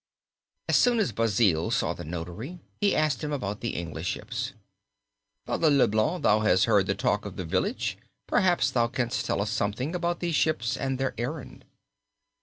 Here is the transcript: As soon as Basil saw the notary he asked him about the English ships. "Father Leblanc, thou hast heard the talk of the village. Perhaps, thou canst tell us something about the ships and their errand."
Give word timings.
As 0.67 0.77
soon 0.77 0.97
as 0.97 1.11
Basil 1.11 1.69
saw 1.69 1.93
the 1.93 2.03
notary 2.03 2.57
he 2.79 2.95
asked 2.95 3.23
him 3.23 3.31
about 3.31 3.61
the 3.61 3.75
English 3.75 4.07
ships. 4.07 4.53
"Father 5.45 5.69
Leblanc, 5.69 6.23
thou 6.23 6.39
hast 6.39 6.65
heard 6.65 6.87
the 6.87 6.95
talk 6.95 7.23
of 7.23 7.35
the 7.35 7.45
village. 7.45 7.99
Perhaps, 8.27 8.71
thou 8.71 8.87
canst 8.87 9.27
tell 9.27 9.39
us 9.43 9.51
something 9.51 9.93
about 9.93 10.19
the 10.19 10.31
ships 10.31 10.75
and 10.75 10.97
their 10.97 11.13
errand." 11.19 11.65